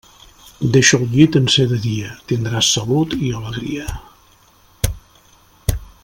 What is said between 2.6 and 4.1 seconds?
salut i alegria.